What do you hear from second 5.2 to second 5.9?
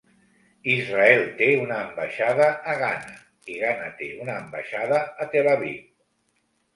a Tel Aviv.